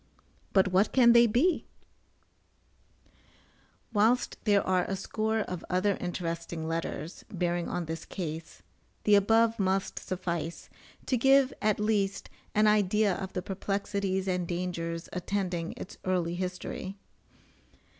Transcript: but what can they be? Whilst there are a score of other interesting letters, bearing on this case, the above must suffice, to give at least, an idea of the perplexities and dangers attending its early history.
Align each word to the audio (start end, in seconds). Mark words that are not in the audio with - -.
but 0.51 0.69
what 0.69 0.91
can 0.93 1.11
they 1.13 1.27
be? 1.27 1.67
Whilst 3.93 4.35
there 4.45 4.65
are 4.65 4.83
a 4.85 4.95
score 4.95 5.41
of 5.41 5.63
other 5.69 5.95
interesting 6.01 6.67
letters, 6.67 7.23
bearing 7.29 7.69
on 7.69 7.85
this 7.85 8.03
case, 8.03 8.63
the 9.03 9.13
above 9.13 9.59
must 9.59 9.99
suffice, 9.99 10.71
to 11.05 11.17
give 11.17 11.53
at 11.61 11.79
least, 11.79 12.31
an 12.55 12.65
idea 12.65 13.13
of 13.13 13.33
the 13.33 13.43
perplexities 13.43 14.27
and 14.27 14.47
dangers 14.47 15.07
attending 15.13 15.71
its 15.77 15.99
early 16.03 16.33
history. 16.33 16.97